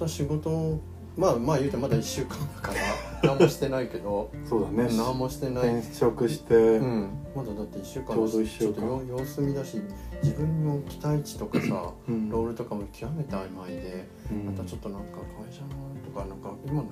[0.00, 0.80] た仕事
[1.16, 2.80] まあまあ言うてまだ1週間だから
[3.22, 4.88] 何もしてないけどそうだね。
[4.96, 5.76] 何もしてない。
[5.78, 8.64] 転職して、うん、まだだって1週間ちょうど一週間。
[8.64, 9.82] ちょっと様様子見だし
[10.22, 12.30] 自分の期待値とかさうん。
[12.30, 14.46] ロールとかも極めて曖昧でうん。
[14.46, 15.68] またちょっとなんか会社の
[16.04, 16.88] とかなんか今の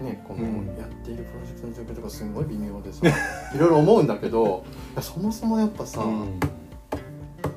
[0.00, 3.06] ねこのうんやっているプロジェクトの状況とかすごい微妙でさ
[3.54, 4.64] いろいろ思うんだけど
[5.00, 6.38] そもそもやっぱさ、うん。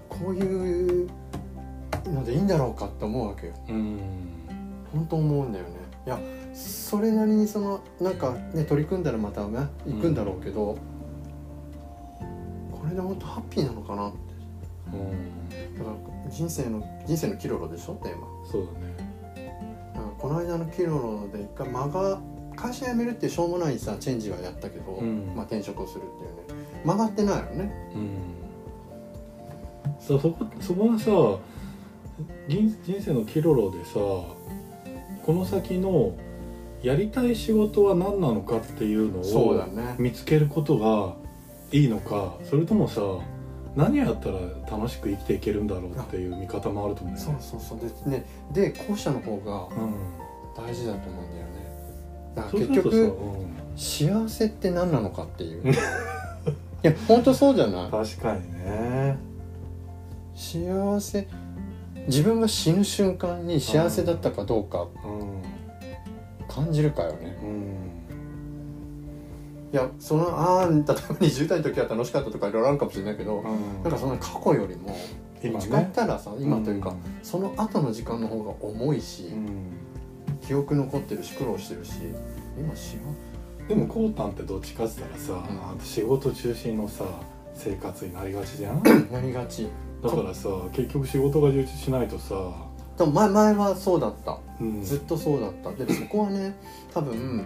[0.09, 1.09] こういう
[2.07, 3.53] のでいいんだろうかって思うわけよ。
[3.69, 4.32] うん
[4.93, 5.71] 本当思うんだよね。
[6.05, 6.19] いや
[6.53, 10.77] それなりにそのなんかね取り組んだらまたね行くんだろうけど、
[12.71, 14.17] これで本当ハッピーなのかなって。
[14.93, 15.77] うん。
[15.77, 18.27] だから人生の人生のキロロでしょテーマ。
[18.51, 18.95] そうだね。
[19.95, 22.21] だからこの間のキロロで一回間が
[22.55, 25.33] 会社辞めるっていうしょうもないさチェンジはやったけど、うん。
[25.35, 26.63] まあ、転職をするっていうね。
[26.85, 27.73] 曲がってないよね。
[27.95, 28.09] うん。
[29.99, 31.11] そうそこそこはさ
[32.47, 33.93] 人人生のキロロでさ
[35.25, 36.13] この先の
[36.81, 39.95] やりたい仕事は何なのかっていうのをそうだね。
[39.97, 41.15] 見つけることが
[41.71, 43.01] いいのかそれともさ
[43.75, 44.37] 何やったら
[44.69, 47.39] 楽しく生きていけるんだろうっていう見方もあると思うんだよそうね。
[47.41, 48.09] そうそう。
[48.11, 49.93] で,、ね、で後者の方がうん。
[50.55, 51.53] 大事だと思うんだよね。
[52.35, 53.77] だからそうするとさ、結局うん。
[53.77, 55.71] 幸せって何なのかっていう。
[55.71, 55.75] い
[56.83, 57.91] や本当そうじゃない？
[57.91, 59.17] 確かにね。
[60.35, 61.27] 幸せ
[62.07, 65.41] 自分が死ぬ瞬間に幸せだったかどうかうん
[66.47, 67.37] 感じるかよね。
[67.41, 67.73] うん。
[69.71, 73.41] いやそのああ例えば20代の時は楽しかったとかいろいろあるかもしれないけど、
[73.83, 74.95] なんかその過去よりも
[75.43, 75.91] 今誓っね。
[75.95, 79.71] たらさ今というか、んその後の時間の方が重いし、うん。
[80.45, 81.93] 記憶残ってるし苦労してるし
[82.57, 82.97] 今幸
[83.67, 85.79] でもこうたんってどっちかって言ったらさ、うん。
[85.83, 87.05] 仕事中心のさ
[87.55, 88.83] 生活になりがちじゃん？
[88.83, 89.67] せ なりがち
[90.03, 92.35] だからさ結局仕事が充実しないとさ、
[92.97, 94.37] でも前前はそうだった。
[94.59, 94.83] うん。
[94.83, 95.71] ずっとそうだった。
[95.71, 96.55] でそこはね
[96.93, 97.45] 多分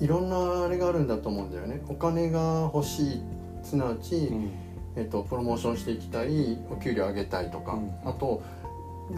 [0.00, 1.80] いろんなあれがあるんだと思うんだよね。
[1.88, 3.22] お金が欲しい
[3.62, 4.50] すなわち、うん。
[4.96, 7.92] えっとプロモーションしていきたいお給料上げたいとか、うん。
[8.04, 8.42] あと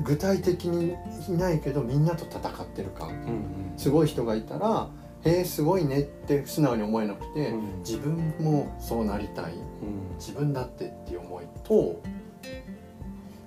[0.04, 0.94] 具体的に
[1.28, 4.88] いないけどみんなと戦ってる感うんすごい人がいたら
[5.24, 7.78] 「へえすごいね」って素直に思えなくて、うん。
[7.80, 9.54] 自分もそうなりたい。
[9.54, 10.16] うん。
[10.16, 12.00] 自分だってっていう思いと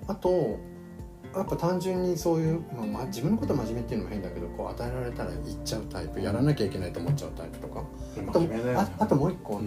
[0.08, 0.60] あと
[1.36, 7.84] やっぱ単純にそういう、まあまあ、自分のこと真面目っていうのも変だけどこう与えられたら言っちゃうタイプやらなきゃいけないと思っちゃうタイプとか。
[8.28, 8.42] あと
[8.76, 9.62] ああともう一個、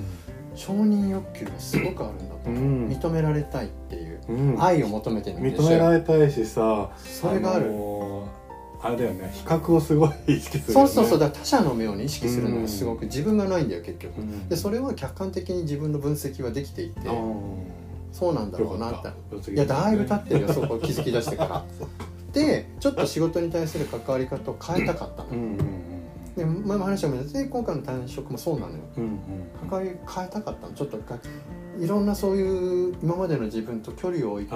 [0.54, 2.52] 承認欲求がすごくあるんだとう。
[2.52, 2.88] ん。
[2.88, 4.62] 認められたいっていううん。
[4.62, 8.40] 愛を求めてるんで認められたいしさそれがある、のー
[8.82, 9.30] あれだよね。
[9.34, 10.88] 比較をすごい意識するよね。
[10.88, 11.18] そうそうそう。
[11.18, 14.22] だ他者の目をね意識するのがすごく自分がないんだよ結局。
[14.22, 14.48] うん。
[14.48, 17.00] でそれは客観的に自分の分析はできていて
[18.12, 19.52] そうなんだろうなって。
[19.52, 21.64] いやだいぶ経ってるよそこ気づき出してから。
[22.32, 25.90] でちょっと仕事に対する関わり方を変えたかったの、うんうん
[26.36, 28.78] で前も話したけどで今回の転職もそうなのよ。
[28.98, 29.18] うんうん
[29.68, 30.72] 関わり変えたかったの。
[30.74, 31.18] ちょっとか
[31.78, 34.54] いろんなそういう今までの自分と距離を置いて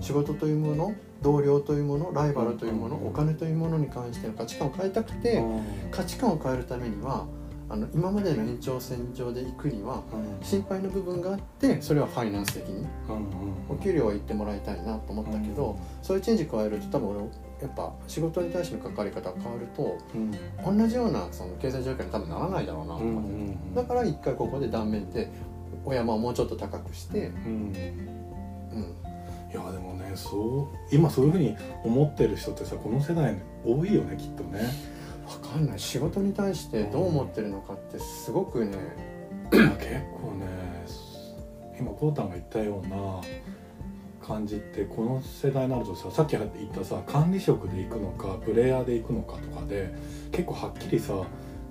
[0.00, 3.08] 仕事というもの同僚というものライバルというもの、うん。
[3.08, 5.62] お金というものに関しての価値観を変えたくて、うん。
[5.90, 7.26] 価値観を変えるためには
[7.70, 10.02] あの今までの延長線上で行くには
[10.42, 12.84] 心配な部分があってそれはファイナンス的に
[13.68, 17.20] お給料は言ってもらいたいなと思ったけど、そういうチェンジ加えると多分俺
[17.62, 20.78] やっぱ仕事に対しての関わり方が変わるとうん。
[20.78, 23.30] 同じようなその経済状況に多分ならないだろうなとうんう思って、
[23.70, 23.74] ん。
[23.74, 25.30] だから一回ここで断面で
[25.84, 27.72] お山をもうちょっと高くして、うん。
[28.72, 28.96] うん、
[29.52, 34.60] いやでもねそう今そういうふうに思ってる人ってさこの世代多いよねきっとね
[35.42, 35.78] 分かんない。
[35.78, 38.76] 仕事に対してどう思ってるのかってすごくね
[39.50, 39.62] 結
[40.20, 40.46] 構ね
[41.78, 43.20] 今こうたんが言ったような
[44.26, 49.92] 感じってこの世代になるとささっき言ったさ管理職で行くのかプレイヤーで行くのかとかで
[50.30, 51.14] 結構はっきりさ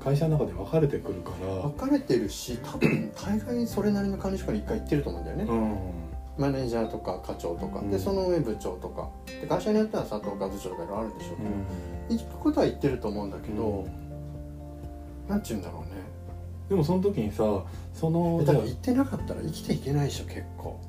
[0.04, 1.62] 会社の中で分かれてくるから。
[1.70, 5.99] 分かれてるし多分大概それなりの管理職に一回行ってると思うんだよね、うん
[6.40, 7.92] マネージャーとか課長とか、うん。
[7.92, 9.10] でその上部長とか。
[9.42, 11.38] で会社によっては佐藤学長とかいろいろあるんでしょう
[12.10, 13.88] けど、行くことは言ってると思うんだけど、
[15.28, 15.90] なんて言うんだろうね。
[16.70, 17.44] でもその時にさ
[17.94, 20.80] そのだから行ってなかったら生きていけないでしょ結構。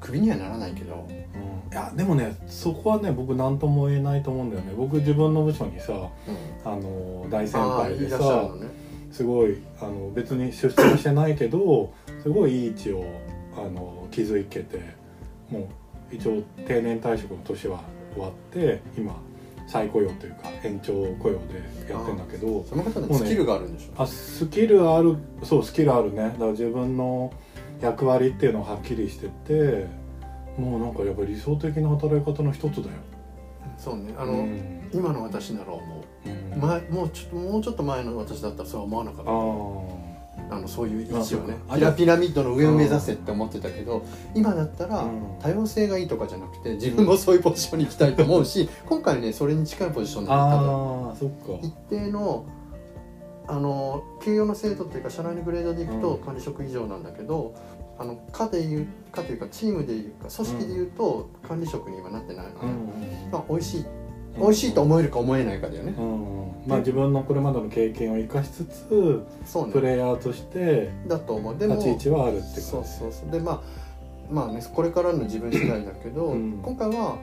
[0.00, 1.06] クビにはならないけど。
[1.08, 1.72] うん。
[1.72, 4.74] いやでもねそこはね僕何とも言えないと思うんだよね。
[4.76, 6.10] 僕自分の部署にさうん。
[6.64, 8.50] あの大先輩でさ
[9.12, 11.92] すごいあの別に出世してないけど
[12.22, 13.04] すごいいい位置を
[13.60, 14.80] あの築けて
[15.50, 17.80] もう一応定年退職の年は
[18.14, 19.14] 終わって今
[19.68, 26.22] 再雇用というか延長雇用でやってんだけどその方のスキルがあるんでしょあスキルあるそうスキルあるね。
[26.22, 27.32] だから自分の
[27.80, 29.86] 役割っていうのをはっきりしてて
[30.58, 32.96] もうなんかやっぱり理想的な働き方の一つだよ。
[33.78, 34.12] そうね。
[34.18, 34.90] あの、うん。
[34.92, 36.60] 今の私なら思う、うん。
[36.60, 39.30] 前もうちょっともうちょっと前の私だったらそうは思わなかった
[40.50, 41.56] ああのそういう位置をね。
[41.68, 44.04] あピラピラミッドの上を目指せって思ってたけど
[44.34, 45.38] 今だったらうん。
[45.40, 50.36] 多様性がいいとかじゃなくて自分もそういうポジションに行きたいと思うし 今回ねそれに近いポジションだっ
[51.60, 51.66] か。
[51.66, 52.44] 一定の
[53.46, 56.24] あの給与の制度っていうか社内のグレードでいくとうん。
[56.24, 57.54] 管理職以上なんだけど、
[57.98, 63.30] あの課でいう課というかチームでいうか組織でいうと管理職にはなってないのね、うん。
[63.32, 63.84] まあ美味しい
[64.38, 66.46] 美味しいと思えるか思えないかだよね、うん。
[66.66, 69.72] まあ自分のこれまでの経験を生かしつつそうね。
[69.72, 71.58] プレイヤーとしてだと思う。
[71.58, 73.30] でも立ち位置はあるって感じそうそうそう。
[73.30, 73.60] でまあ
[74.30, 76.60] まあねこれからの自分次第だけど、うん。
[76.62, 77.18] 今回は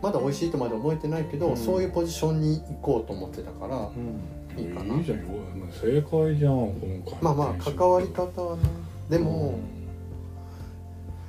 [0.00, 1.56] まだ美味しいとまで思えてないけど、うん。
[1.56, 4.60] そういうポジションに行こうと思ってたから、うん。
[4.60, 4.94] いいかな。
[4.94, 5.18] いいじゃん。
[5.18, 5.24] よ
[5.72, 7.22] 正解じゃん今回。
[7.22, 8.62] まあまあ関わり方はね。
[9.10, 9.58] でも、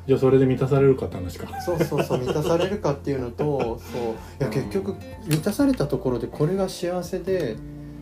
[0.05, 1.61] じゃあそれで満たされるかって話か。
[1.61, 4.01] そうそうそう満たされるかっていうのとそう。
[4.39, 4.95] いや結局
[5.25, 7.55] 満たされたところでこれが幸せで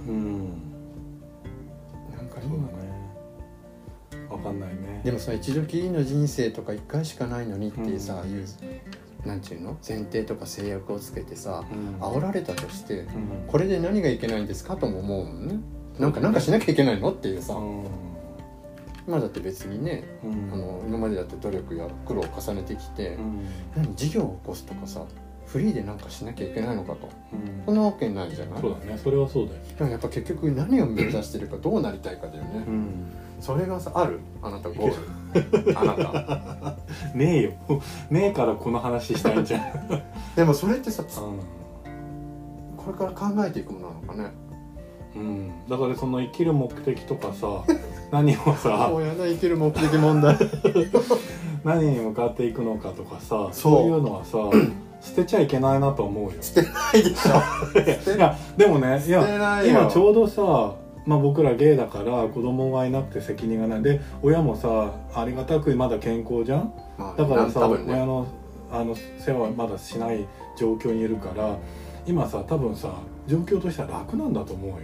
[0.07, 0.39] うん。
[2.17, 2.91] なんかそう今だね。
[4.29, 5.01] わかんないね。
[5.03, 9.77] でもさ一度きりの人生とか一回しかないのにっていうさ、いうなんていうの？
[9.87, 12.03] 前提とか制約をつけてさうん。
[12.03, 13.45] 煽られたとしてうん。
[13.47, 15.59] これで何がいけないんですかとも思うもんね。
[15.99, 17.11] なんかなんかしなきゃいけないの？
[17.11, 17.53] っていうさ。
[17.53, 18.10] うん
[19.07, 20.53] 今だって別にねうん。
[20.53, 23.45] あの今までだって努力や苦労を重ねてきてうん。
[23.75, 25.03] 何事業を起こすとかさ
[25.45, 27.09] フリーでなんかしなきゃいけないのかと。
[27.33, 27.63] うん。
[27.65, 28.61] そんなわけないじゃない？
[28.61, 33.11] そうだねそれはそうだよでもやっぱ結局何を目指してるかどうなりたいかだよね、うん。
[33.41, 34.19] それがさある？
[34.41, 35.77] あなたゴール。
[35.79, 36.77] あなた。
[37.15, 37.51] ねえよ
[38.09, 39.61] ねえからこの話したいんじゃん。
[40.37, 41.07] でもそれってさう
[42.77, 44.23] これから考えていくものなのかね。
[44.23, 44.31] ん、
[45.15, 47.63] うん、だからその生きる目的とかさ
[48.11, 50.37] 何をさもうやだ生きる目的問題。
[51.63, 53.87] 何に向かっていくのかとかさそう。
[53.87, 54.37] いうのはさ
[55.01, 56.31] 捨てちゃいけないなと思うよ。
[56.41, 58.11] 捨てないでしょ。
[58.15, 60.73] いやでもねいや今ちょうどさ、
[61.05, 63.83] まあ、僕らゲイだから子供がいなくて責任がない。
[63.83, 66.73] で親もさありがたくまだ健康じゃん？
[66.97, 67.75] まあだからさ、ね。
[67.87, 68.25] 親の
[68.71, 70.25] あの世話はまだしない
[70.57, 71.57] 状況にいるから
[72.07, 72.89] 今さ多分さ
[73.27, 74.75] 状況としては楽なんだと思うよ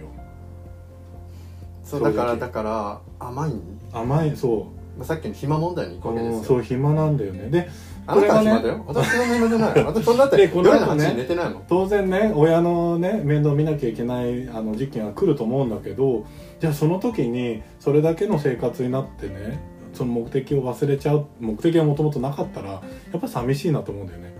[1.88, 3.50] そうだからだから甘い？
[3.50, 3.62] ん
[3.92, 4.66] 甘いそ
[4.98, 6.38] まあさっきの暇問題に行くう、わけですよ。
[6.38, 7.48] うんそう暇なんだよね。
[7.48, 7.70] で
[8.06, 8.84] あなたは暇だよ。
[8.86, 9.84] 私は暇じゃない。
[9.84, 16.24] 私そんなだって夜の8時寝てないもん当然ね親のね面倒見なきゃいけないあの時期が来ると思うんだけど
[16.60, 19.60] じゃあその時にそれだけの生活になってね
[19.94, 22.82] その目的を忘れちゃう目的がもともとなかったらや
[23.16, 24.34] っぱ寂しいなと思うんだよね。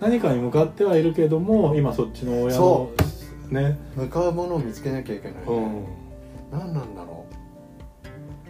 [0.00, 2.90] 何かに向かってはいるけども今そっちの親の
[3.50, 3.78] ね。
[3.94, 5.84] 向かうものを見つけなきゃいけない、うん
[6.52, 7.26] 何なんだろ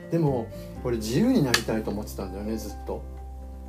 [0.09, 0.13] う。
[0.13, 0.47] でも
[0.85, 3.03] 俺自由になりたいと思ってたんだよねずっと。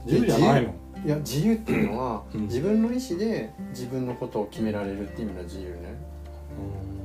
[0.05, 0.73] 自由じゃないの？
[1.05, 2.41] いや自由っていうのは、うん。
[2.41, 6.13] 自分の意思で自分のことを決められるっていう意味の自由ね。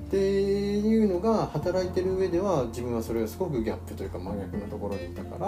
[0.08, 5.46] っていうのが働いてる上では自分はそれがすごくギャップというか真逆のところにいたから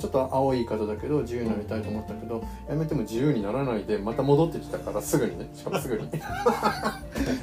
[0.00, 5.48] ちょっと青い言い方だけど自由になりたいと思ったけどやめても自由にならないでまた戻ってきたからすぐにね。
[5.54, 6.08] しかもすぐに。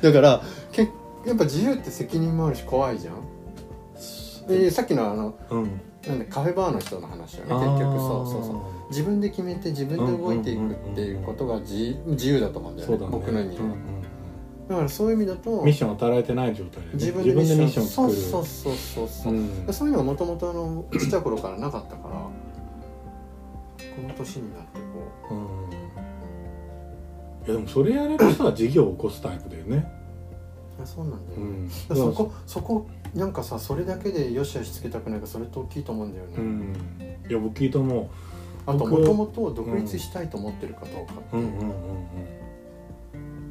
[0.02, 0.42] だから
[0.74, 0.90] け
[1.26, 4.48] やっぱ自由って責任もあるし怖いじゃん。
[4.48, 5.82] でさっきのあのうん。
[6.08, 7.54] なんでカフェバーの人の話よね。
[7.54, 8.90] 結局そうそうそう。
[8.90, 13.08] 自分で決めて自分で動いていくっていうことが自自由だと思うんだよねね。
[13.12, 13.62] 僕の意味で。
[13.62, 14.02] は、うん。
[14.68, 16.94] だからそういう意味だとうんミッションを与えてない状態でね。
[16.94, 19.74] 自分でミッションそうそうそうそうそう、うん。
[19.74, 22.32] そういうのがもともとあのちっちゃい頃からなかったからこ
[24.08, 24.80] の年になって
[25.30, 25.38] こうん。
[27.46, 30.01] いやでもそれやれる人は事業を起こすタイプだよね
[30.82, 31.36] うあそうなんだ。
[31.36, 31.70] よ、うん。
[31.70, 36.76] そこそこなんかさそれだけでよしよしつけたくないからそれって大きいと思うんだよね、うん。
[37.30, 38.10] いや僕聞いたも
[38.66, 41.76] あと僕もともと独立したいと思ってるかどうかっていう、うんうんうんうん。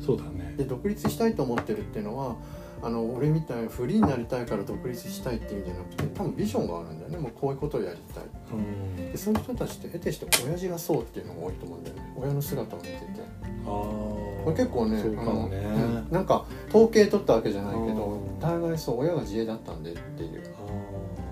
[0.01, 0.55] そうだね。
[0.57, 2.37] で独立したいと思ってるっていうのは
[2.83, 7.19] あの俺みたいにフリーになりたいから独立したいっていうんじゃなくて多分ビジョンがあるんだよね。
[7.19, 8.25] もうこういうことをやりたい。
[8.53, 9.13] うん。
[9.13, 12.15] でそういう人たちって得てして親父がそうっていうのが多いと思うんだよね。
[12.17, 13.01] 親の姿を見てて。
[13.65, 16.09] あこれ結構ねあのうん。
[16.11, 18.41] なんか統計取ったわけじゃないけどうん。
[18.41, 20.43] 大概そう親が自営だったんでっていう。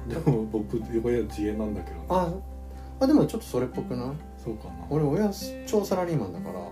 [0.09, 2.05] でも僕親自営なんだけどね。
[2.09, 2.33] あ
[3.01, 4.09] あでもちょっとそれっぽくない？
[4.43, 4.87] そうかな。
[4.91, 5.31] 俺親
[5.67, 6.63] 超サラリーマンだからあ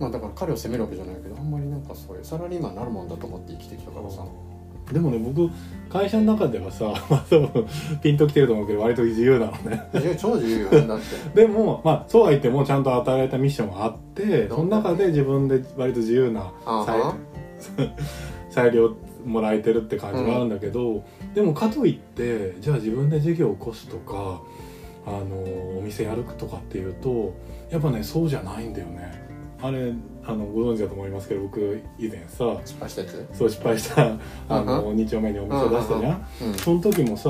[0.00, 4.22] まあだから彼を責めるわけじゃないけどあんまりなんかそういうサラリーマンになるもんだと思って生きてきたからさ。
[4.22, 4.54] ー
[4.92, 5.50] でもね僕
[5.88, 7.66] 会社の中ではさ まあ多分
[8.02, 9.82] ピンときてると思うけど割と自由なのね。
[9.94, 11.04] 自由超自由よねだって。
[11.34, 17.14] でもまあそうは言ってもちゃんと与えられたミッションがあってその中で自分で割と自由なあ
[18.50, 21.02] 裁量もらえてるって感じがあるんだけど、
[21.34, 24.42] でもかといってじゃあ自分で事業を起こすとか
[25.06, 27.32] あのお店やるとかっていうと
[27.70, 29.23] やっぱねそうじゃないんだよね
[29.66, 29.92] あれ
[30.26, 33.28] あのご存知だと思いますけど僕以前さ失敗したやつ？
[33.32, 34.02] そう失敗した
[34.48, 37.28] あの2丁目にお店出したじゃんうんその時もさ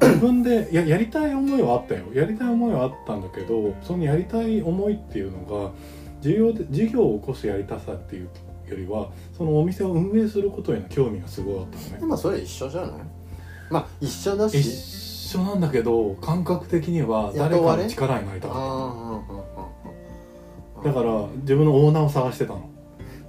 [0.00, 2.04] 自分でややりたい思いはあったよ。
[2.14, 5.70] やりたい思いはあったんだけどそのやりたい思いっていうのが
[6.20, 8.28] 事業で事業を起こすやりたさっていう
[8.68, 11.98] よりはそのお店を運営することへの興味がすごいあったのね。
[12.00, 12.90] でもそれ一緒じゃない？
[13.70, 18.56] まあ一緒だ一し緒なんだけど感覚的には誰かの力になりたかっ
[19.55, 19.55] た
[20.84, 22.68] だから自分のオーナーを探してたの。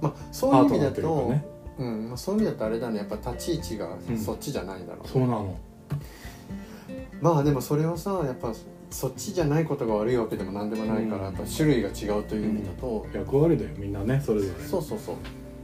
[0.00, 1.44] まあそういう意味だとね。
[1.78, 2.98] うんまあ、そういう意味だとあれだね。
[2.98, 4.18] やっぱ立ち位置がうん。
[4.18, 5.56] そっちじゃないんだろう、そうなの。
[7.20, 8.52] まあでもそれはさやっぱ
[8.90, 11.34] そっちじゃないことが悪いわけでも何でもないから、うん。
[11.34, 14.20] やっぱ種類が違うという意味だと、役割だよみんなね。
[14.24, 14.64] それぞれ。
[14.64, 15.16] そうそうそう。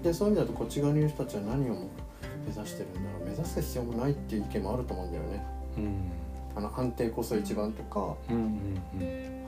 [0.05, 3.29] でそういう意味だとこっち側にいる人たちは何を目指してるんだろう。
[3.29, 5.47] 目指す必要もないっていう意見もあると思うんだよね。
[5.79, 6.11] うん。
[6.57, 8.15] あの安定こそ一番とか。
[8.31, 9.45] うんうんうん。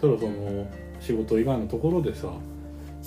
[0.00, 0.66] ただその
[1.02, 2.28] 仕事以外のところでさ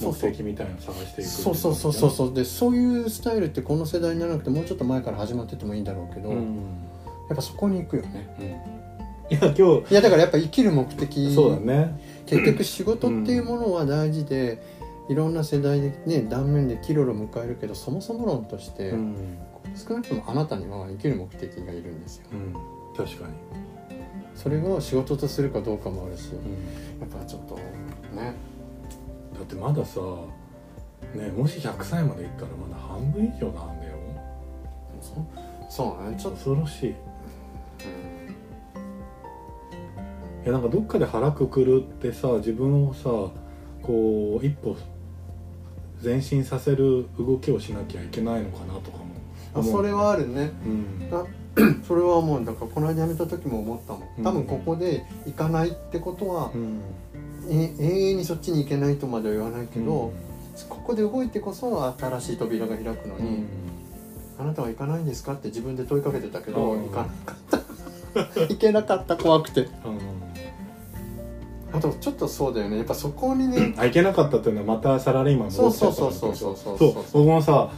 [0.02, 2.34] 目的みたいなの探していくそうそうそうそうそう。
[2.34, 6.56] でそういうスタイルってこの世代にならなくてもうちょっと前から始まっててもいいんだろうけど、うん、
[7.30, 8.36] やっぱそこに行くよね。
[9.32, 12.00] うん、いや今日いやだからやっぱ生きる目的そうだね。
[12.26, 14.62] 結局仕事っていうものは大事で、
[15.08, 19.16] いろんな世代でね断面でキロロ迎えるけどそもそも論として、うん、
[19.76, 22.26] 少なくともあなたには生きる目的がいるんですよ。
[22.34, 23.34] うん、確かに、
[24.36, 28.34] それを仕事とするかどうかもあるしうん、やっぱちょっとね。
[29.34, 30.00] だってまださ
[31.14, 33.96] ねもし100歳までいったらまだ半分以上なんだよ。
[35.02, 35.26] そ
[35.70, 36.90] そうねちょっと、恐ろしい。
[40.46, 43.10] いやなんかどっかで腹くくるってさ自分をさ
[43.82, 44.78] こう一歩
[46.04, 49.06] 前進させる動きをしなきゃいけないのかなとかも
[49.56, 50.52] あそれはあるね。
[50.66, 51.10] うん。
[51.12, 51.26] あ
[51.88, 54.24] それはもうだからこの間辞めた時も思ったもん。
[54.24, 56.82] 多分ここで行かないってことは、うん。
[57.50, 60.12] え永遠にそっちに行けないとまでは言わないけど、
[60.70, 63.26] ここで動いてこそ新しい扉が開くのうん。
[63.26, 63.44] に、
[64.40, 66.84] あなたは行かないんですかって自分で問いかけてたけど、うん。
[66.86, 67.62] 行かなかっ
[68.34, 68.42] た。
[68.48, 69.62] 行けなかった怖くて。
[69.62, 69.70] うん。
[71.72, 72.78] あとちょっとそうだよね。
[72.78, 77.70] やっぱそこにね あいけなかったっていうのはまたサラリーマン戻っちゃったからそうそうそうそうそそうう僕もさ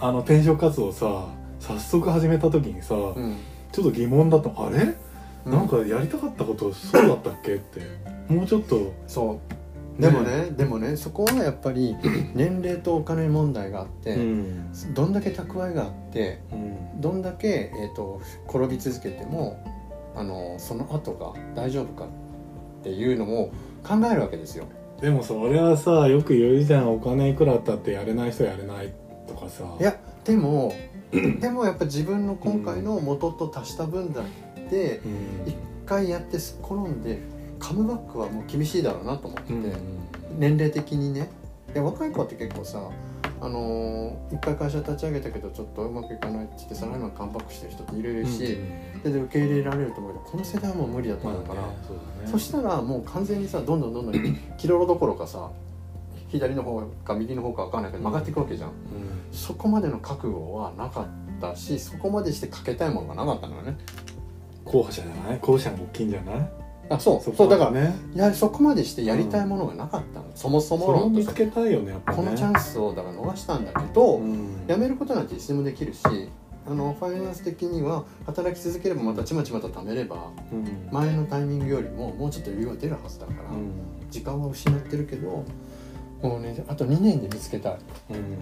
[0.00, 1.26] あの転職活動さ
[1.60, 3.36] 早速始めた時にさ、うん。
[3.72, 4.50] ちょっと疑問だった。
[4.56, 4.94] あれ、
[5.46, 5.52] うん。
[5.52, 7.54] なんかやりたかったことそうだったっけ？
[7.54, 7.80] って。
[8.32, 8.92] もうちょっと。
[9.06, 9.38] そう。
[10.00, 11.96] でもねでもねそこはやっぱり
[12.32, 14.72] 年齢とお金問題があって、ん。
[14.94, 17.00] どんだけ蓄えがあってうん。
[17.00, 19.60] どんだけ、えー、と転び続けても
[20.14, 22.08] あのその後が大丈夫かっ
[22.84, 23.50] ていうのも
[23.82, 24.66] 考えるわけですよ。
[25.00, 26.94] でもそれはさよく言うじゃん。
[26.94, 28.92] お金いくらあったってやれない人やれない
[29.26, 29.64] とかさ。
[29.80, 30.72] いやでも
[31.10, 34.24] でもやっぱ自分の今回の元と足した分だっ
[34.70, 35.48] てうん。
[35.48, 37.18] 一回やってすっ転んで
[37.58, 39.52] カムバックはもう厳しいだろうなと思って
[40.38, 41.30] 年齢的にね。
[41.74, 42.90] いや若い子って結構さ
[43.40, 48.58] あのーいっぱい会社立ち上げたけどちょっとうまくいかないって言ってサラリーマンカムバックしてる人っているし、
[49.02, 52.30] でで受け入れられると思うけどこの世代はもう無理だとまあ思うから、ねそうだね。
[52.30, 55.50] そしたらもう完全にさどんどんどんどん キロロどころかさ
[56.28, 58.74] 左の方か右の方か分かんないけど曲がっていくわけじゃん、うん。
[59.32, 61.06] そこまでの覚悟はなかっ
[61.40, 63.76] たしそこまでしてかけたいものがなかったのよね。
[64.64, 65.38] 候補者じゃない？
[65.40, 66.50] 候補者が大きいんじゃない？
[66.90, 67.22] あそう。
[67.22, 72.00] そうこだからねやそこまでしてやりたいものがなかったの、そもそもそれを論見つけたいよねね。
[72.06, 74.66] このチャンスをだから逃したんだけど、うん。
[74.66, 76.00] 辞めることなんていつでもできるし
[76.66, 80.88] あのファイナンス的には働き続ければまたちまちまと貯めればうん。
[80.92, 83.70] 前のタイミングよりももうちょっと余裕は出るはずだから、うん。
[84.10, 85.44] 時間は失ってるけど
[86.22, 87.70] もうねあと2年で見つけた。
[87.70, 87.78] い、
[88.10, 88.38] うん。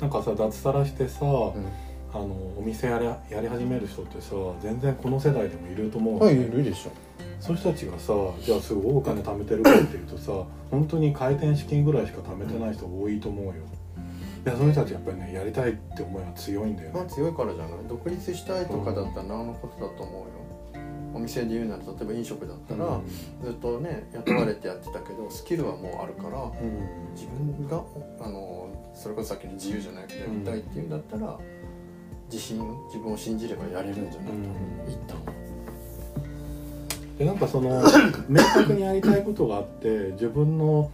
[0.00, 1.66] なんかさ脱サラしてさ、うん。
[2.14, 6.92] あのお店やりやり始める人ってさ全然この世代でもいると思うのはいねいるでしょ。
[7.40, 10.32] そういう人たちがさじゃあすごいお金貯めてるかっていうとさ
[10.70, 13.52] 本当に開店資金ぐらいしか貯めてない人多いと思うよ。
[14.46, 16.94] いやそういう人たちやっぱりねやりたいって思いは強いんだよね。
[16.94, 17.70] まあ強いからじゃない。
[17.88, 20.43] 独立したいとかだったらなおのことだと思うよ
[21.14, 23.00] お店で言うなら例えば飲食だったら、
[23.42, 27.14] ずっとね雇われてやってたけどスキルはもうあるからうん。
[27.14, 27.82] 自分が
[28.20, 31.38] あのそれこそさっきの自由じゃないけどやりたいっていうんだったら、
[32.30, 34.42] 自信自分を信じればやれるんじゃないかうん。
[34.42, 35.16] な、一旦
[37.18, 37.82] でなんかその
[38.28, 40.90] 明確にやりたいことがあって自分の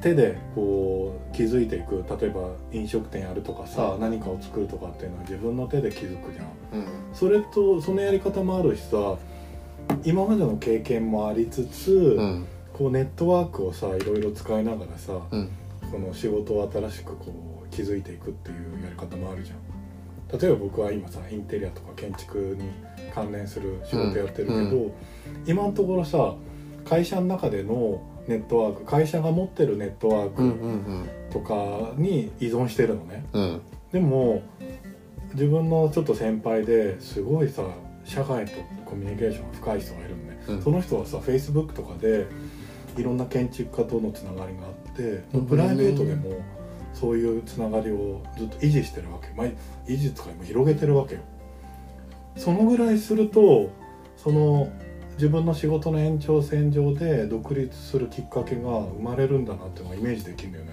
[0.00, 6.80] 手でこう気づいていく例えば飲食店やるとかさ何かを作るとかっていうのは自分の手で気づくじゃん。
[6.80, 6.86] うん。
[7.12, 9.16] それとそのやり方もあるしさ
[10.04, 12.46] 今までの経験もありつつ、うん。
[12.72, 15.50] こうネットワークをさいろいろ使いながらさ、うん。
[15.90, 19.58] この仕事を新しくこう気づいていくっていうやり方もあるじゃん。
[20.38, 22.70] 例えば僕は今さインテリアとか建築に
[23.12, 24.86] 関連する仕事やってるけど、うん。
[24.86, 24.92] う
[25.46, 26.34] 今のところさ
[26.84, 33.42] 会社の中でのネットワーク会社が持ってるネットワークんとかに依存してるのね、うん。
[33.42, 33.60] うん
[33.90, 34.42] でも
[35.32, 37.62] 自分のちょっと先輩ですごいさ
[38.04, 38.52] 社会と
[38.86, 40.62] コミュニケーションが深い人がいるのね、うん。
[40.62, 42.26] その人はさフェイスブックとかで
[42.96, 46.40] いろんな建築家とのつながりがあって、うんプライベートでも
[46.94, 49.46] そういうつながりをずっと維持してるわけ、まあ、
[49.88, 51.20] 維持とかも広げてるわけよ。
[52.36, 53.70] そのぐらいすると
[54.16, 54.68] その
[55.20, 60.72] 自分の仕事の延長線上で独立するきっかけが生まれるんだなっていうのがイメージできるんだよね。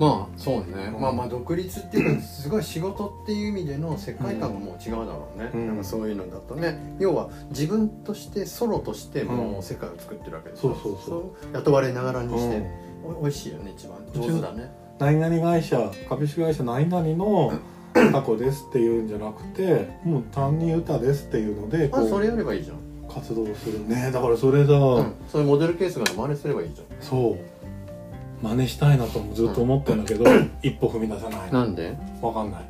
[0.00, 1.00] まあそうね、うん。
[1.00, 5.66] まあまあ独立っていうかすごい仕事っていう意味での世界観がもう違うだろうね、うん。
[5.68, 6.96] なんかそういうのだとね。
[6.98, 11.50] 要は自分としてソロとしてもううん世界を作ってるわけでそうそうそう。
[11.52, 13.16] う雇われながらにして、うん。
[13.20, 13.98] おおいしいよね一番。
[14.12, 14.72] 上手だね。
[14.98, 17.52] 何々会社株式会社何々の
[17.94, 23.86] タコですっていうんじゃなくてもう単に歌ですっていうのでこまあそれうやればいいじゃん、活動する。
[23.86, 28.44] ねだからそれだ、うん、そういうモデルケースが真似すればいいじゃそう。
[28.44, 30.24] 真似したいなともずっと思ってるんだけど、
[30.62, 31.50] 一歩踏み出せない。
[31.50, 31.96] んなんで？
[32.20, 32.64] わかんない。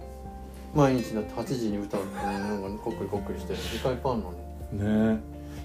[0.74, 4.34] 毎日だって8時に歌うってねなんかこっくりこっくりして時間いっぱいあるの
[4.72, 5.14] に。
[5.14, 5.20] ね。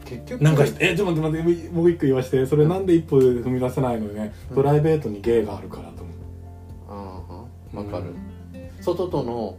[0.06, 0.44] 結局。
[0.44, 2.46] なんかえちょっと待って待ってもう一個言わして。
[2.46, 4.56] それなんで一歩踏み出せないのにね、うん。
[4.56, 6.10] プライベートに芸があるからと思
[6.92, 7.22] あ
[7.74, 8.06] あわかる、
[8.82, 9.58] 外との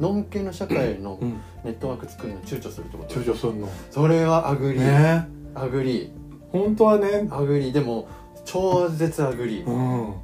[0.00, 1.18] うのんけの社会の
[1.64, 3.14] ネットワーク作るの躊躇するってこと？
[3.14, 3.68] 躊躇すんの。
[3.90, 5.28] それは agree、ね。
[5.54, 6.12] a gree
[6.50, 7.06] 本当はね。
[7.08, 8.08] ー agree でも
[8.44, 10.14] 超絶 agree うん。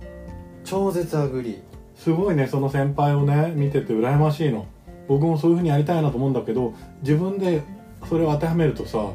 [0.65, 1.59] 超絶 agree
[1.97, 4.67] すごいねその先輩をね見てて羨ましいの。
[5.07, 6.73] 僕もそういうふうにやりたいなと思うんだけど
[7.03, 7.63] 自分で
[8.09, 9.11] それを当てはめるとさ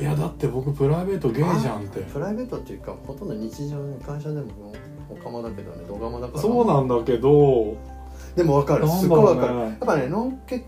[0.00, 2.00] いやだって僕プライベートゲイじゃんって。
[2.00, 4.74] プライベートっていうかほとんど日常ね会社でも
[5.08, 6.40] おかまだけどねドガマだから。
[6.40, 7.76] そうなんだけど
[8.36, 8.88] でもわかる。
[8.88, 9.58] すごいわかる。
[9.58, 10.64] やっぱねのんけ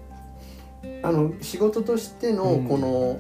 [1.02, 2.68] あの仕事としてのうん。
[2.68, 3.18] この、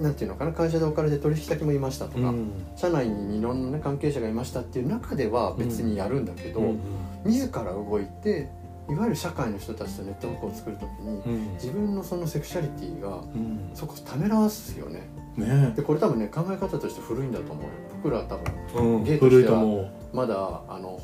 [0.00, 2.50] なんていうのかな会社で置かれて取引先もいましたとか、うん。
[2.76, 6.80] 社内にいろんな、ね、関係者がいましたっていう中では別にやるんだけど、うん。
[7.24, 8.48] 自ら動いて
[8.88, 11.52] いわゆる社会の人たちとネットワークを作るときにうん。
[11.54, 13.70] 自分のそのセクシャリティがうん。
[13.74, 15.02] そこためらわすよね。
[15.36, 15.72] ね。
[15.76, 17.70] でこれ多分ね考え方として古いんだと思うよ。
[18.02, 18.36] 僕らは多
[18.74, 19.04] 分うん。
[19.04, 21.00] ゲイとしてはまだあの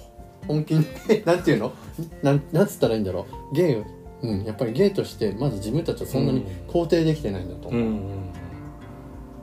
[0.52, 0.84] 本気に
[1.24, 1.72] なんていうの？
[2.22, 3.54] なんなんつったらいいんだろう？
[3.54, 3.84] ゲイを
[4.22, 7.68] うんやっぱりゲイとしてまず自分たちはそんなに肯定できてないんだと。
[7.68, 8.30] 思う、うん。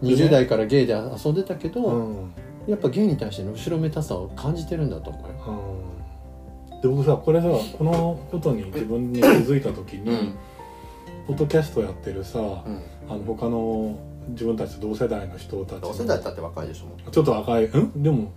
[0.02, 2.24] 20代からゲイで遊んでたけど、うん。
[2.24, 2.32] うん
[2.67, 5.30] やっぱゲイに対しての後ろめたさを感じてるんだと思うよ。
[6.72, 6.82] うん。
[6.82, 10.36] で僕さこれさこのことに自分に気づいた時に、うん。
[11.28, 12.82] ポッドキャストやってるさ、うん。
[13.10, 17.65] あの他の自分たち同世代の人たちの同世代だって若いでしょちょっと若い。
[17.67, 18.04] うん？
[18.04, 18.32] でもど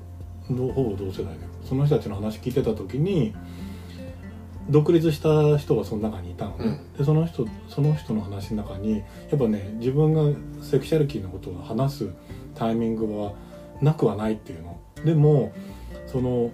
[0.57, 3.35] ほぼ同世代だよその人たちの話聞いてた時に
[4.69, 6.99] 独立した人がその中にいたのね、うん。
[6.99, 10.23] でその人その人の話の中にやっぱね自分が
[10.63, 12.11] セクシャリティのことを話す
[12.55, 13.33] タイミングは
[13.81, 14.81] なくはないっていうの。
[15.05, 15.53] でも
[16.07, 16.51] その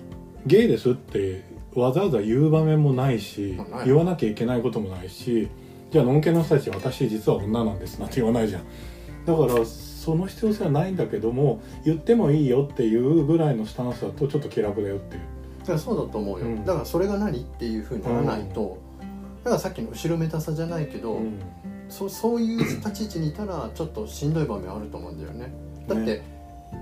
[0.46, 5.48] ゲイですってわざわざ言う場面もないし言わなきゃいけないこともないし
[5.90, 8.62] じゃあのんけの人たち私実は女なんですなんて言わないじゃん。
[9.26, 9.64] だから
[10.06, 15.22] その必要性はないんだけども言ってもいいよっていうぐらいのスタンスだとちょっと気楽だよっていう。
[15.58, 16.64] だからそうだと思うよ、うん。
[16.64, 18.78] だからそれが何っていうふうにならないと、
[19.42, 21.40] だからさっきの後ろめたさじゃないけど、うん。
[21.88, 25.52] そそういう立ち位置にいたらちょっとしんどい場面あると思うんだよね。
[25.88, 26.22] だって、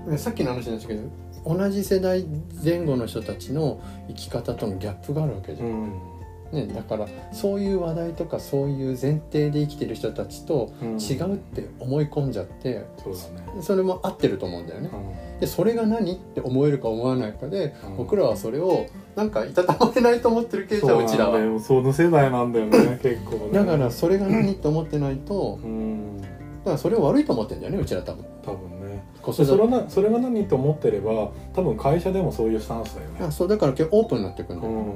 [0.07, 1.01] ねさっきの話なんですけど
[1.45, 2.25] 同じ世代
[2.63, 6.14] 前後の人たちの生き方とのギャップがあるわけじゃん、うん
[6.51, 10.97] ね、だからそういう話題とかそういう前提で生きてる人たちとうん。
[10.97, 13.61] 違うって思い込んじゃって、そうだね。
[13.61, 14.89] それも合ってると思うんだよね。
[14.93, 15.39] うん。
[15.39, 17.97] でそれが何って思えるか思わないかで、うん。
[17.97, 21.59] 僕らはそれをなんかいたたまれないと思ってる系じゃんうちらは。
[21.59, 23.51] その世代なんだよね 結構ね。
[23.51, 26.21] だからそれが何って思ってないとうん。
[26.21, 26.27] だ
[26.65, 28.25] からそれを悪いと思ってんだよねうちら多分。
[28.43, 29.03] 多分ね。
[29.21, 33.15] 子それなそれが何と思ってれば多分会社でもそういうスタンスだよね。
[33.21, 34.93] あそうだから結構オープンになってくるんだよ、うん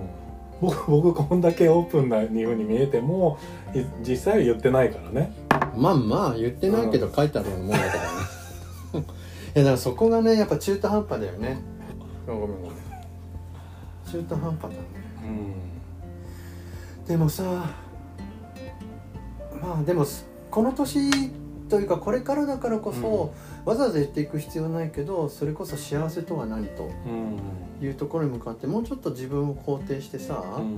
[0.62, 3.38] 僕 僕こんだけオープンないうに見えても
[3.74, 5.34] い実際は言ってないからね。
[5.76, 9.06] まあまあ言ってないけど書いてあるようなもんだからね。
[9.56, 11.62] いやだからそこがねやっぱ中途半端だよね。
[12.28, 12.42] ごめん。
[12.42, 12.60] ごめん
[14.06, 14.76] 中途半端だね。
[15.24, 17.06] うん。
[17.08, 17.44] でもさ
[19.62, 20.06] まあでも
[20.52, 21.32] この年
[21.70, 23.34] というかこれからだからこそ、
[23.66, 27.86] わざわざ言っていく必要ないけどそれこそ幸せとは何とうん。
[27.86, 30.78] いうところに向かってもうちょっと自分を肯定してさ、あでうんも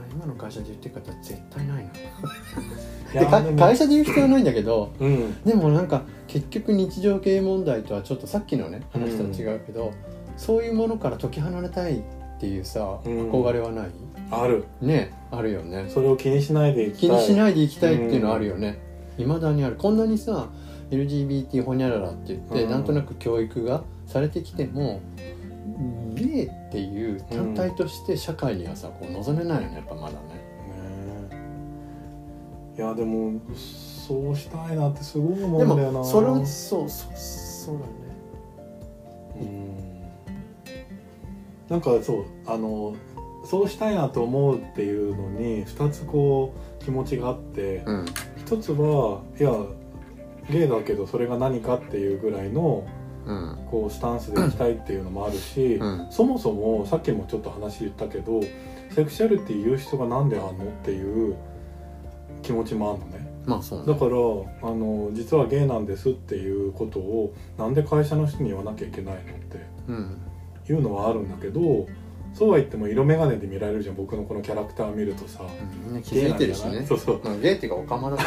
[0.00, 1.90] な今の会社で言ってる方絶対ないな。
[1.90, 5.42] いで会社で言う必要はないんだけどうん。
[5.42, 9.92] でもなんか結局日常系問題とはちょっとさっきのね話とは違うけど、
[10.36, 12.02] そういうものから解き放れたいっ
[12.40, 13.30] ていうさ、うん。
[13.30, 13.90] 憧れはない？
[14.30, 14.64] ある。
[14.80, 15.86] ねあるよね。
[15.88, 17.16] それを気にしないでいき気たい。
[17.20, 18.78] にしないでいきたいっていうのはあるよね
[19.24, 19.76] 未だにある。
[19.76, 20.48] こんなにさ
[20.90, 22.70] LGBT ホニャララって言って、うん。
[22.70, 25.00] なんとなく教育がされてきても
[26.14, 30.18] ゲイっていう単体として社会にはさこう望めないよねやっぱまだね。
[31.30, 31.38] ね
[32.76, 35.98] いやでもそうしたいなってすごい思でうんだよな。
[35.98, 37.88] もそれをそうそうそうだね。
[39.40, 39.78] うん。
[41.68, 42.96] なんかそうあの
[43.44, 48.04] そうしたいなと思うっていうのに2つこう気持ちがあってうん
[48.48, 49.52] 一つはいや
[50.50, 52.86] ゲイだけどそれが何かっていうぐらいの
[53.26, 53.58] うん。
[53.70, 56.06] こうスタンスでいきたいっていうのもあるし、うん。
[56.10, 58.40] そもそもさっきもちょっと話言ったけど
[58.90, 61.36] セクシャリティ言う人がなんであんのっていう
[62.42, 63.30] 気持ちもあるのね。
[63.44, 63.86] まあそうね。
[63.86, 70.18] だからあの実はゲイなんですっていうことをなんで会社の人に言わなきゃいけないのってうん。
[70.70, 71.86] いうのはあるんだけど
[72.38, 75.40] そうは言っても色眼鏡で見られるじゃん僕のこのキャラクター見るとさ。
[75.84, 76.86] みんな気づいてるしね。
[76.86, 77.20] そうそう。
[77.20, 77.28] う。
[77.28, 78.22] んゲイっていうかオカマだか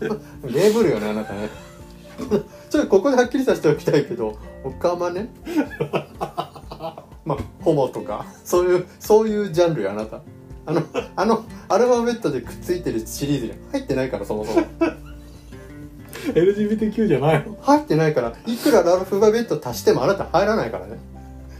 [0.00, 0.08] ら。
[0.14, 0.20] ね
[0.52, 1.48] ゲイブルよねあなたね
[2.70, 5.28] ちょっとここではっきりさせておきたいけどオカマね。
[7.24, 8.26] まあホモとか。
[8.44, 10.20] そういうそういうジャンルよあなた。
[10.66, 10.82] あの
[11.16, 14.66] あのアルファベットでくっついてるシリーズに入ってないからそもそも。
[16.32, 17.56] LGBTQ じゃないの？
[17.60, 20.98] 入ってないからいくらアルファベット足してもあなた入らないからね。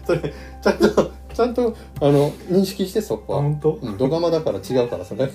[0.06, 3.42] それちゃんとちゃんとあの認識してそこは。
[3.42, 3.72] 本当？
[3.74, 5.30] うんドガマだから違うからそれ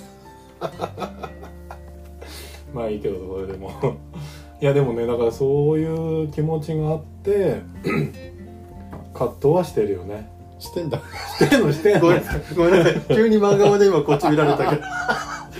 [2.73, 3.71] まあいいけどそれでも。
[4.59, 7.61] いやでもねだからそういう気持ちがあって
[9.13, 10.27] 葛藤はしてるよね。
[10.57, 10.99] してんだ。
[11.37, 11.71] してんの？
[11.71, 12.01] してんの？
[12.01, 12.17] ごめん。
[12.19, 13.01] なさい。
[13.15, 14.81] 急に漫画で今こっち見られたけど。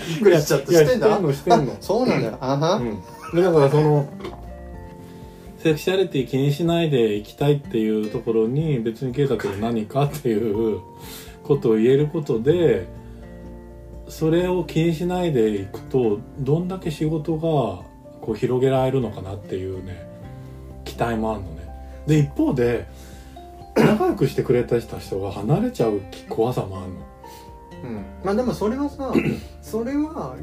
[0.08, 0.72] びっくりしちゃって。
[0.72, 1.06] いやしてんだ？
[1.08, 1.32] してんの？
[1.32, 1.72] してんの？
[1.72, 2.38] あ そうなんだよ。
[2.40, 3.00] あは、うん、
[3.32, 4.06] でだからその
[5.62, 10.80] セクシャリティ気にしないでいきたいっていうところに別にゲイだけど何かっていう
[11.44, 12.88] ことを言えることで
[14.08, 17.40] それを気にしないでいくとどんだけ仕事が
[18.20, 20.04] こう広げられるのかなっていうね
[20.84, 21.68] 期待もあるのね。
[22.08, 22.88] で一方で
[23.76, 26.98] 仲良くしてくれた人が離れちゃう怖さもあるの。
[27.84, 29.12] うん、まあでもそれはさ
[29.62, 30.36] それは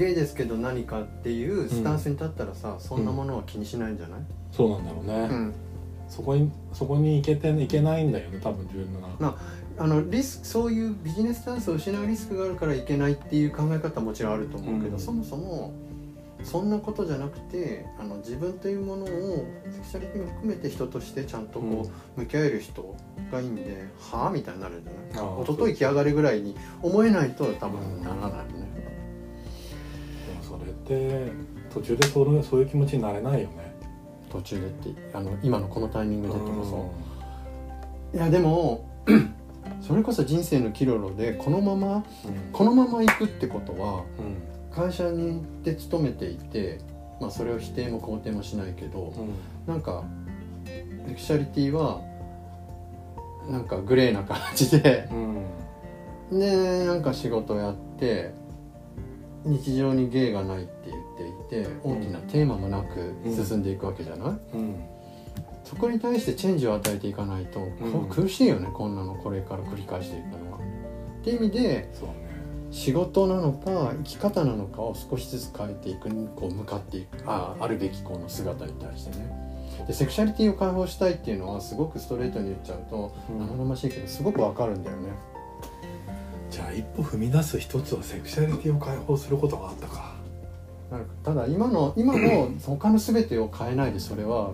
[0.00, 5.28] ゲイですけど何かっていうスタンスに立ったらさ、そんなものは気にしないんじゃない、そうなんだろうね。
[5.30, 5.54] うん
[6.08, 9.36] そこにそこに行けていけないんだよね多分自分が。
[9.78, 15.72] あのリスクそういうビジネススタンスを失うリスクがあるからいけないっていう考え方はもちろんあると思うけど、うんそもそも
[16.42, 22.96] そんなことじゃなくてあの自分というものをセクシャリティも含めて人としてちゃんとこう、向き合える人
[23.30, 25.42] がいいんではあみたいになるんじゃない？
[25.42, 28.40] 一昨日来上がれぐらいに思えないと多分ならないよね。
[28.48, 28.79] でもそれ
[30.90, 31.32] って
[31.72, 33.70] 途中でそれそういう気持ちになれないよね。
[34.30, 36.92] 途中でってあの今のこのタイミングでってこと
[38.14, 38.16] う。
[38.16, 38.18] ん。
[38.18, 38.88] いやでも
[39.80, 42.04] それこそ人生の岐路路でこのままうん。
[42.52, 44.74] このまま行くってことはうん。
[44.74, 46.78] 会社に行って勤めていて、
[47.20, 49.72] まあ、それを否定も肯定もしないけどうん。
[49.72, 50.04] なんか
[50.64, 52.00] セクシャリティは
[53.48, 56.38] なんかグレーな感じでうん。
[56.38, 58.32] でなんか仕事やって
[59.44, 64.76] 日常に芸がないって言っていて大きなテーマもなく進んでいくわけじゃない、うん
[65.62, 67.60] そこに対してチェンジを与えていかないと、
[68.08, 70.58] 苦しいよねこんなのこれから繰り返していくのは。
[70.58, 70.60] っ
[71.22, 71.88] ていう意味で。
[72.70, 79.50] 仕事なのか生き方なのかを少しずつ変えていくにこう向かっていくああるべきこの姿に対してね。
[79.86, 85.08] でセクシャリティを解放したいっていうのはすごくストレートに言っちゃうとうん生々しいけどすごくわかるんだよね。
[86.50, 90.14] じゃあ一歩踏み出す一つはセクシャリティを解放することがあったか。
[90.90, 94.50] なんかただ今の 今の他の全てを変えないでそれは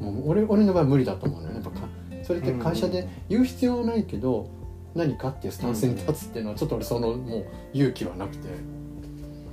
[0.00, 1.88] うんもう俺俺の場合無理だと思うのよねやっぱか
[2.22, 4.48] それって会社で言う必要はないけど
[4.94, 8.48] 何かっていうスタンスに立つっていうのはちょっと俺そのもう勇気はなくて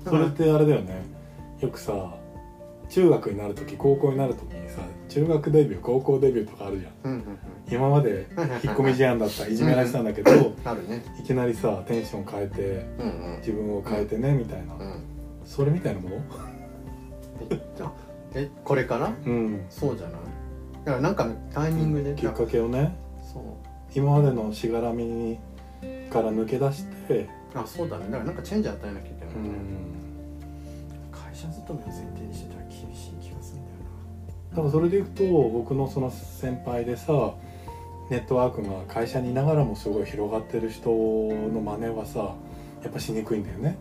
[0.05, 1.01] それってあれだよね。
[1.59, 2.13] よくさ
[2.89, 6.93] 中学になる時高校になる時にさ中学デビュー高校デビューとかあるじゃん。
[7.03, 10.31] うんうん今までうん引っ込み思案だったいじめられてたんだけど、
[10.63, 11.03] あるね。
[11.19, 12.61] いきなりさテンション変えて
[12.97, 13.37] うんうん。
[13.39, 15.03] 自分を変えてねみたいな、うん。
[15.43, 16.15] それみたいなもの？
[18.35, 19.11] えこれから？
[19.25, 19.65] うん。
[19.69, 20.15] そうじゃない？
[20.85, 22.95] だからなんかのタイミングで、きっかけをね。
[23.33, 23.43] そう。
[23.93, 25.37] 今までのしがらみに
[26.09, 28.05] から抜け出して、あそうだね。
[28.05, 29.51] だからなんかチェンジ与えなきゃいけない、うん、
[31.11, 32.56] 会社勤めを前提にしてた
[34.57, 37.35] だからそれでいくと僕のその先輩でさ
[38.09, 42.33] ネットワークが会社にいながらもすごい広がってる人の真似はさ
[42.81, 43.77] やっぱしにくいんだよね。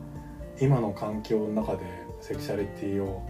[0.61, 1.85] 今の環境の中で
[2.21, 3.27] セクシャリティを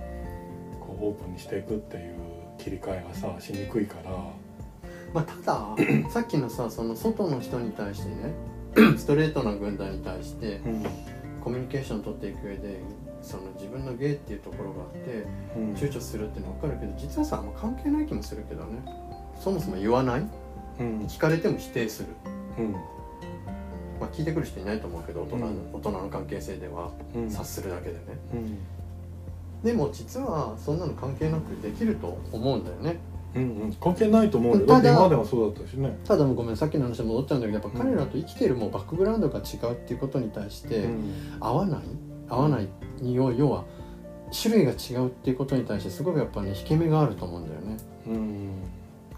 [0.80, 2.14] こうオープンにしていくっていう
[2.58, 4.10] 切り替えがさしにくいから。
[4.10, 4.18] な
[5.14, 5.76] まあ、ただ
[6.10, 8.34] さっきのさその外の人に対してね
[8.98, 10.60] ストレートな軍団に対して
[11.46, 12.80] コミュニケーションを取っていく上で
[13.22, 15.24] その自分のゲイっていうところがあって
[15.80, 18.82] 躊躇するっていうのは分かるけど実はさあんま関係ない気もするけどね。
[19.40, 20.26] そもそも言わない、
[20.80, 22.08] うん、聞かれても否定する、
[22.58, 22.72] うん。
[22.72, 25.36] まあ、聞いてくる人いないと思うけど大人,、
[25.72, 26.90] 大人の関係性では、
[27.28, 28.00] 察するだけでね、
[29.62, 32.98] でも実はそんなの関係なくできると思うんだよね
[33.36, 35.98] うんうん、関係ないと思うよだって今でもそうだったしね。
[36.04, 40.88] ただごめんさっきの話戻っちゃうんだけどやっぱ彼らと生きてるもうバックグラウンドが違うっていうことに対して、
[41.40, 41.80] 合わない
[42.28, 42.68] 合わない
[43.00, 43.64] 匂い要は
[44.30, 48.50] 種類が違うっていうことに対してすごくやっぱね引け目があると思うんだよね、うん、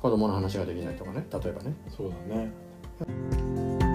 [0.00, 1.74] 子供の話ができないとかね例えばね。
[1.96, 3.87] そうだね